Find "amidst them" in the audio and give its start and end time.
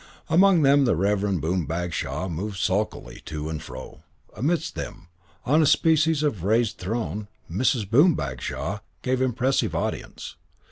4.35-5.09